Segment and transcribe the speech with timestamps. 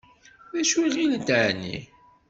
[0.53, 1.77] D acu i ɣilent εni?